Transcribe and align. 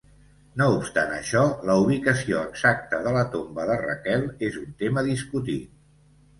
No 0.61 0.69
obstant 0.77 1.11
això, 1.17 1.43
la 1.71 1.75
ubicació 1.83 2.41
exacta 2.53 3.03
de 3.05 3.15
la 3.19 3.23
tomba 3.37 3.69
de 3.73 3.79
Raquel 3.85 4.29
és 4.51 4.61
un 4.67 4.77
tema 4.85 5.09
discutit. 5.13 5.81